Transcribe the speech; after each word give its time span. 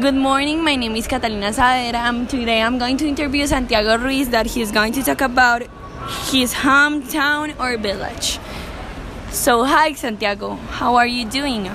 Good 0.00 0.14
morning, 0.14 0.64
my 0.64 0.74
name 0.74 0.96
is 0.96 1.06
Catalina 1.06 1.52
Saavedra 1.52 2.08
and 2.08 2.24
today 2.26 2.62
I'm 2.62 2.78
going 2.78 2.96
to 2.96 3.06
interview 3.06 3.46
Santiago 3.46 3.98
Ruiz 3.98 4.30
that 4.30 4.46
he's 4.46 4.72
going 4.72 4.94
to 4.94 5.02
talk 5.02 5.20
about 5.20 5.68
his 6.32 6.54
hometown 6.54 7.52
or 7.60 7.76
village. 7.76 8.40
So, 9.30 9.64
hi 9.64 9.92
Santiago, 9.92 10.54
how 10.80 10.96
are 10.96 11.06
you 11.06 11.28
doing? 11.28 11.66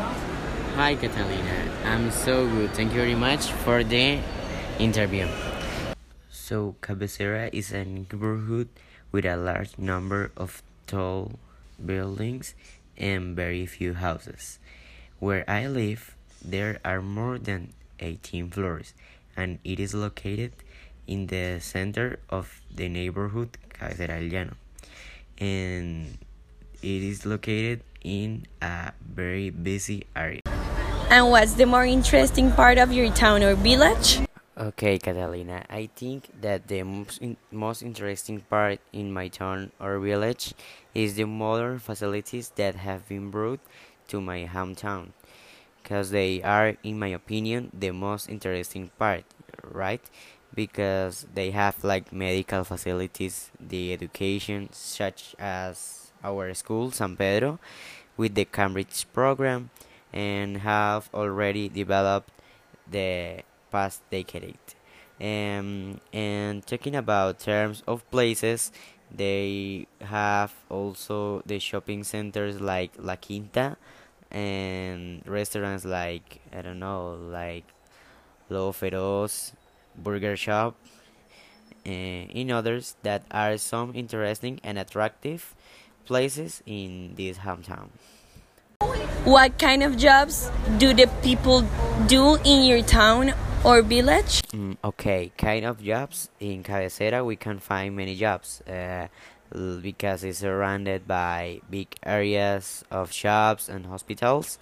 Hi 0.74 0.96
Catalina, 0.96 1.70
I'm 1.86 2.10
so 2.10 2.50
good. 2.50 2.74
Thank 2.74 2.94
you 2.94 3.02
very 3.02 3.14
much 3.14 3.54
for 3.62 3.84
the 3.84 4.18
interview. 4.80 5.28
So, 6.32 6.74
Cabecera 6.82 7.54
is 7.54 7.72
a 7.72 7.86
neighborhood 7.86 8.68
with 9.12 9.26
a 9.26 9.38
large 9.38 9.78
number 9.78 10.32
of 10.36 10.64
tall 10.88 11.38
buildings 11.78 12.56
and 12.98 13.36
very 13.36 13.68
few 13.68 13.94
houses. 13.94 14.58
Where 15.20 15.46
I 15.48 15.68
live, 15.68 16.18
there 16.42 16.80
are 16.84 17.02
more 17.02 17.38
than 17.38 17.78
18 18.00 18.50
floors, 18.52 18.94
and 19.36 19.60
it 19.64 19.80
is 19.80 19.94
located 19.94 20.54
in 21.08 21.28
the 21.28 21.60
center 21.60 22.20
of 22.30 22.62
the 22.74 22.90
neighborhood 22.90 23.58
Cabecera 23.70 24.20
del 24.20 24.30
Llano. 24.30 24.54
And 25.38 26.18
it 26.82 27.02
is 27.04 27.26
located 27.26 27.82
in 28.04 28.46
a 28.62 28.92
very 29.02 29.50
busy 29.50 30.06
area. 30.16 30.42
And 31.10 31.32
what's 31.32 31.54
the 31.54 31.66
more 31.66 31.86
interesting 31.86 32.52
part 32.52 32.78
of 32.78 32.92
your 32.92 33.10
town 33.12 33.44
or 33.44 33.56
village? 33.56 34.20
Okay, 34.58 34.98
Catalina, 34.98 35.64
I 35.70 35.88
think 35.96 36.30
that 36.42 36.68
the 36.68 36.82
most, 36.82 37.22
in, 37.22 37.38
most 37.52 37.84
interesting 37.84 38.42
part 38.42 38.80
in 38.92 39.14
my 39.14 39.28
town 39.28 39.72
or 39.80 40.00
village 40.00 40.56
is 40.96 41.14
the 41.14 41.26
modern 41.26 41.78
facilities 41.78 42.50
that 42.56 42.74
have 42.74 43.08
been 43.08 43.30
brought 43.30 43.60
to 44.08 44.20
my 44.20 44.50
hometown 44.52 45.14
because 45.88 46.12
they 46.12 46.44
are, 46.44 46.76
in 46.84 47.00
my 47.00 47.08
opinion, 47.08 47.72
the 47.72 47.92
most 47.92 48.28
interesting 48.28 48.92
part, 49.00 49.24
right? 49.64 50.02
Because 50.54 51.26
they 51.34 51.52
have 51.52 51.82
like 51.82 52.12
medical 52.12 52.66
facilities, 52.66 53.52
the 53.58 53.94
education, 53.94 54.68
such 54.74 55.34
as 55.40 56.12
our 56.22 56.54
school, 56.56 56.92
San 56.92 57.16
Pedro, 57.16 57.58
with 58.18 58.36
the 58.36 58.44
Cambridge 58.44 59.08
program, 59.14 59.70
and 60.12 60.58
have 60.58 61.10
already 61.14 61.70
developed 61.70 62.32
the 62.92 63.44
past 63.72 64.02
decade. 64.12 64.60
Um, 65.22 66.02
and 66.12 66.68
talking 66.68 66.98
about 66.98 67.40
terms 67.40 67.82
of 67.88 68.04
places, 68.12 68.74
they 69.10 69.88
have 70.02 70.52
also 70.68 71.44
the 71.46 71.60
shopping 71.60 72.04
centers 72.04 72.60
like 72.60 72.92
La 73.00 73.16
Quinta 73.16 73.78
and 74.32 75.22
restaurants 75.26 75.86
like 75.86 76.42
I 76.54 76.62
don't 76.62 76.80
know, 76.80 77.14
like 77.14 77.66
Lo 78.50 78.72
Feroz, 78.72 79.54
Burger 79.96 80.36
Shop, 80.36 80.76
and 81.86 82.30
in 82.32 82.52
others 82.52 82.96
that 83.04 83.24
are 83.32 83.58
some 83.58 83.94
interesting 83.96 84.60
and 84.64 84.78
attractive 84.78 85.56
places 86.06 86.64
in 86.66 87.16
this 87.16 87.40
hometown. 87.40 87.90
What 89.26 89.60
kind 89.60 89.84
of 89.84 89.98
jobs 89.98 90.50
do 90.78 90.94
the 90.94 91.08
people 91.22 91.68
do 92.08 92.36
in 92.46 92.64
your 92.64 92.82
town 92.82 93.34
or 93.66 93.82
village? 93.82 94.42
Mm, 94.54 94.78
okay, 94.84 95.32
kind 95.38 95.66
of 95.66 95.84
jobs 95.84 96.30
in 96.40 96.64
Cabecera 96.64 97.26
we 97.26 97.36
can 97.36 97.60
find 97.60 97.96
many 97.96 98.16
jobs. 98.16 98.62
Uh, 98.62 99.08
because 99.52 100.24
it's 100.24 100.40
surrounded 100.40 101.08
by 101.08 101.62
big 101.70 101.96
areas 102.04 102.84
of 102.92 103.12
shops 103.12 103.70
and 103.70 103.86
hospitals. 103.86 104.60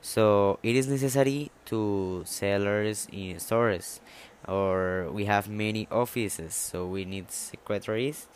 So 0.00 0.58
it 0.62 0.76
is 0.76 0.86
necessary 0.88 1.50
to 1.66 2.22
sellers 2.26 3.08
in 3.10 3.38
stores, 3.40 4.00
or 4.46 5.08
we 5.10 5.24
have 5.24 5.48
many 5.48 5.88
offices. 5.90 6.54
So 6.54 6.86
we 6.86 7.04
need 7.04 7.30
secretaries, 7.30 8.28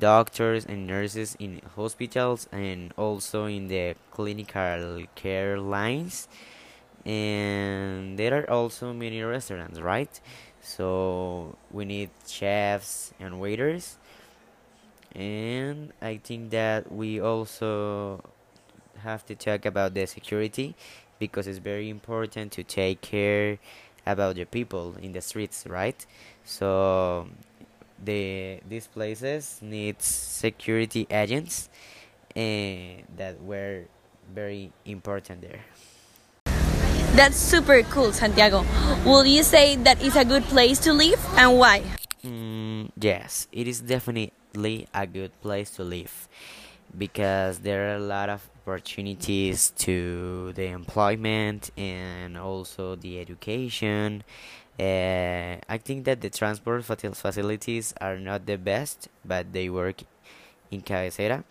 doctors, 0.00 0.66
and 0.66 0.86
nurses 0.86 1.36
in 1.38 1.60
hospitals, 1.76 2.48
and 2.50 2.92
also 2.96 3.46
in 3.46 3.68
the 3.68 3.94
clinical 4.10 5.04
care 5.14 5.60
lines. 5.60 6.28
And 7.04 8.18
there 8.18 8.42
are 8.42 8.50
also 8.50 8.92
many 8.92 9.22
restaurants, 9.22 9.78
right? 9.78 10.20
So 10.60 11.56
we 11.70 11.84
need 11.84 12.10
chefs 12.26 13.14
and 13.20 13.38
waiters 13.38 13.96
and 15.16 15.92
I 16.02 16.20
think 16.22 16.50
that 16.50 16.92
we 16.92 17.20
also 17.20 18.20
have 18.98 19.24
to 19.26 19.34
talk 19.34 19.64
about 19.64 19.94
the 19.94 20.06
security 20.06 20.76
because 21.18 21.46
it's 21.46 21.58
very 21.58 21.88
important 21.88 22.52
to 22.52 22.62
take 22.62 23.00
care 23.00 23.58
about 24.04 24.36
the 24.36 24.44
people 24.44 24.94
in 25.00 25.12
the 25.12 25.22
streets, 25.22 25.64
right? 25.66 26.04
So 26.44 27.28
the 28.04 28.60
these 28.68 28.86
places 28.86 29.58
need 29.62 30.02
security 30.02 31.06
agents 31.10 31.70
and 32.36 33.04
that 33.16 33.40
were 33.40 33.84
very 34.34 34.70
important 34.84 35.40
there. 35.40 35.64
That's 37.16 37.36
super 37.36 37.82
cool, 37.84 38.12
Santiago. 38.12 38.66
Will 39.06 39.24
you 39.24 39.42
say 39.42 39.76
that 39.76 39.96
it's 40.04 40.16
a 40.16 40.24
good 40.24 40.44
place 40.44 40.78
to 40.80 40.92
live 40.92 41.16
and 41.38 41.56
why? 41.56 41.80
Mm, 42.22 42.90
yes, 43.00 43.48
it 43.52 43.66
is 43.66 43.80
definitely 43.80 44.32
a 44.56 45.06
good 45.06 45.32
place 45.42 45.70
to 45.70 45.84
live 45.84 46.28
because 46.96 47.58
there 47.60 47.90
are 47.90 47.96
a 47.96 48.00
lot 48.00 48.28
of 48.28 48.48
opportunities 48.66 49.70
to 49.76 50.52
the 50.54 50.66
employment 50.66 51.70
and 51.76 52.36
also 52.36 52.96
the 52.96 53.20
education. 53.20 54.24
Uh, 54.78 55.56
I 55.68 55.78
think 55.78 56.04
that 56.04 56.20
the 56.20 56.30
transport 56.30 56.84
facilities 56.84 57.94
are 58.00 58.18
not 58.18 58.46
the 58.46 58.56
best, 58.56 59.08
but 59.24 59.52
they 59.52 59.68
work 59.68 60.02
in 60.70 60.82
Cabecera. 60.82 61.44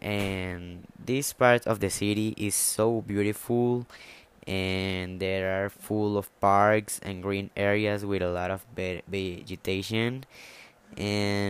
And 0.00 0.86
this 0.98 1.32
part 1.32 1.66
of 1.66 1.80
the 1.80 1.90
city 1.90 2.34
is 2.36 2.54
so 2.54 3.02
beautiful, 3.02 3.86
and 4.46 5.20
there 5.20 5.64
are 5.64 5.70
full 5.70 6.16
of 6.16 6.28
parks 6.40 7.00
and 7.02 7.22
green 7.22 7.50
areas 7.56 8.04
with 8.04 8.22
a 8.22 8.30
lot 8.30 8.50
of 8.50 8.64
vegetation. 8.74 10.24
And 10.96 11.41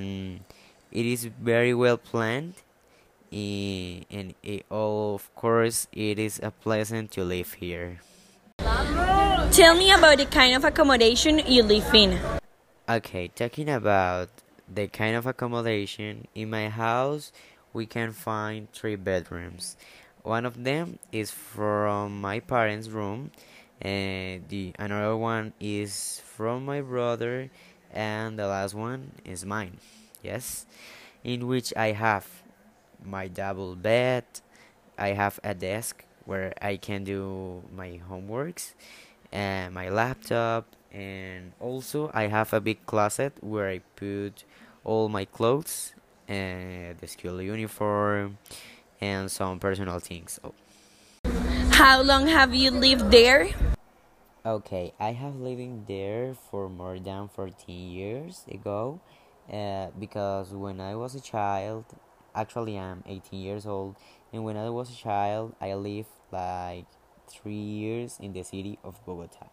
it 0.93 1.07
is 1.07 1.25
very 1.25 1.75
well 1.75 1.97
planned 1.97 2.55
eh, 3.33 4.05
and 4.11 4.35
it, 4.43 4.65
of 4.71 5.35
course 5.35 5.89
it 5.93 6.19
is 6.19 6.39
a 6.43 6.51
pleasant 6.51 7.11
to 7.13 7.25
live 7.25 7.55
here. 7.55 8.01
Tell 8.59 9.75
me 9.75 9.91
about 9.93 10.19
the 10.19 10.27
kind 10.27 10.55
of 10.55 10.65
accommodation 10.65 11.41
you 11.47 11.63
live 11.63 11.95
in. 11.95 12.21
Okay 12.89 13.29
talking 13.29 13.69
about 13.69 14.29
the 14.73 14.87
kind 14.89 15.17
of 15.17 15.27
accommodation 15.27 16.29
in 16.35 16.51
my 16.51 16.69
house 16.69 17.33
we 17.73 17.87
can 17.87 18.13
find 18.13 18.71
three 18.73 18.97
bedrooms. 18.97 19.77
One 20.23 20.45
of 20.45 20.63
them 20.63 20.99
is 21.11 21.31
from 21.31 22.21
my 22.21 22.41
parents 22.41 22.89
room 22.89 23.33
and 23.81 24.47
the 24.49 24.75
another 24.79 25.17
one 25.17 25.55
is 25.59 26.21
from 26.25 26.65
my 26.65 26.83
brother 26.83 27.51
and 27.91 28.39
the 28.39 28.47
last 28.47 28.75
one 28.75 29.13
is 29.25 29.45
mine 29.45 29.79
yes, 30.23 30.67
in 31.25 31.47
which 31.47 31.73
I 31.77 31.93
have 31.93 32.27
my 33.05 33.29
double 33.29 33.75
bed, 33.75 34.25
I 34.99 35.09
have 35.09 35.41
a 35.43 35.55
desk 35.55 36.05
where 36.25 36.55
I 36.63 36.77
can 36.77 37.05
do 37.05 37.63
my 37.75 38.01
homeworks, 38.09 38.75
and 39.33 39.75
my 39.75 39.89
laptop, 39.89 40.67
and 40.93 41.53
also 41.59 42.11
I 42.15 42.29
have 42.29 42.53
a 42.53 42.61
big 42.61 42.87
closet 42.87 43.33
where 43.41 43.69
I 43.69 43.81
put 43.97 44.45
all 44.85 45.09
my 45.09 45.25
clothes, 45.25 45.95
and 46.29 46.99
the 46.99 47.09
school 47.09 47.43
uniform, 47.43 48.39
and 49.01 49.31
some 49.31 49.59
personal 49.59 49.99
things. 49.99 50.39
Oh. 50.45 50.55
How 51.73 52.03
long 52.03 52.29
have 52.29 52.55
you 52.55 52.71
lived 52.71 53.11
there? 53.11 53.51
Okay, 54.45 54.93
I 54.99 55.13
have 55.13 55.37
living 55.37 55.85
there 55.87 56.35
for 56.51 56.69
more 56.69 56.99
than 56.99 57.29
14 57.29 57.91
years 57.91 58.45
ago 58.51 59.01
uh, 59.51 59.89
because 59.99 60.51
when 60.51 60.81
I 60.81 60.95
was 60.95 61.15
a 61.15 61.21
child, 61.21 61.85
actually 62.35 62.79
I'm 62.79 63.03
18 63.07 63.41
years 63.41 63.67
old, 63.67 63.97
and 64.33 64.45
when 64.45 64.57
I 64.57 64.71
was 64.71 64.91
a 64.91 64.97
child, 64.97 65.55
I 65.61 65.75
lived 65.75 66.09
like 66.31 66.87
three 67.29 67.55
years 67.55 68.19
in 68.21 68.33
the 68.33 68.43
city 68.43 68.79
of 68.85 69.05
Bogota. 69.07 69.47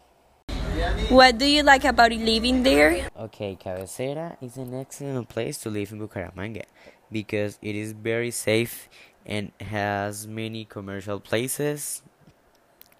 What 1.08 1.38
do 1.38 1.46
you 1.46 1.62
like 1.62 1.84
about 1.84 2.12
living 2.12 2.62
there? 2.62 3.08
Okay, 3.18 3.56
Cabecera 3.60 4.36
is 4.40 4.56
an 4.56 4.74
excellent 4.74 5.28
place 5.28 5.58
to 5.58 5.70
live 5.70 5.92
in 5.92 5.98
Bucaramanga 5.98 6.64
because 7.10 7.58
it 7.60 7.74
is 7.74 7.92
very 7.92 8.30
safe 8.30 8.88
and 9.26 9.52
has 9.60 10.26
many 10.26 10.64
commercial 10.64 11.20
places 11.20 12.02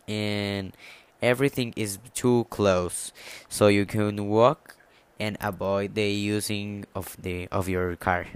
and 0.09 0.77
everything 1.23 1.73
is 1.77 1.99
too 2.15 2.47
close 2.51 3.13
so 3.49 3.69
you 3.69 3.87
can 3.87 4.29
walk 4.29 4.77
and 5.21 5.37
avoid 5.41 5.95
the 5.95 6.09
using 6.09 6.87
of 6.95 7.17
the 7.21 7.47
of 7.53 7.69
your 7.69 7.95
car. 7.97 8.27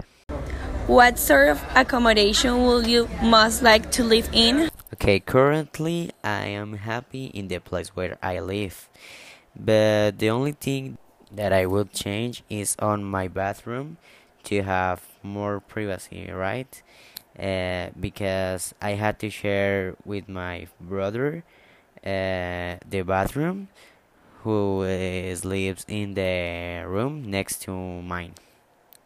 What 0.85 1.17
sort 1.17 1.49
of 1.49 1.59
accommodation 1.75 2.63
will 2.63 2.85
you 2.87 3.09
most 3.21 3.63
like 3.63 3.91
to 3.97 4.03
live 4.03 4.29
in? 4.31 4.69
Okay, 4.93 5.19
currently 5.19 6.11
I 6.23 6.53
am 6.53 6.85
happy 6.85 7.25
in 7.33 7.49
the 7.49 7.59
place 7.59 7.97
where 7.97 8.17
I 8.21 8.39
live 8.39 8.87
but 9.55 10.19
the 10.19 10.29
only 10.29 10.51
thing 10.51 10.97
that 11.31 11.53
I 11.53 11.65
would 11.65 11.93
change 11.93 12.43
is 12.49 12.75
on 12.79 13.03
my 13.03 13.27
bathroom 13.27 13.97
to 14.45 14.61
have 14.63 15.01
more 15.23 15.59
privacy, 15.59 16.29
right? 16.31 16.81
Uh, 17.39 17.89
because 17.99 18.73
I 18.81 18.91
had 18.91 19.19
to 19.19 19.29
share 19.29 19.95
with 20.05 20.29
my 20.29 20.67
brother 20.79 21.43
uh, 22.05 22.77
the 22.87 23.03
bathroom, 23.05 23.69
who 24.45 24.85
lives 25.43 25.85
in 25.89 26.13
the 26.13 26.85
room 26.85 27.31
next 27.31 27.63
to 27.63 27.71
mine. 27.71 28.33